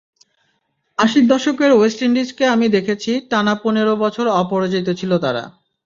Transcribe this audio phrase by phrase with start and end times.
[0.97, 5.43] আশির দশকের ওয়েস্ট ইন্ডিজকে আমি দেখেছি, টানা পনেরো বছর অপরাজিত ছিল তারা।